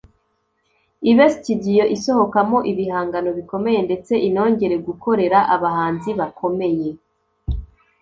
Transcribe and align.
ibe 1.11 1.25
studio 1.35 1.83
isohokamo 1.95 2.57
ibihangano 2.71 3.29
bikomeye 3.37 3.79
ndetse 3.87 4.13
inongere 4.27 4.75
gukorera 4.87 5.39
abahanzi 5.55 6.09
bakomeye 6.19 6.89